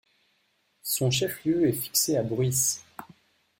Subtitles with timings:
[0.81, 2.79] Son chef-lieu est fixé à Bruis.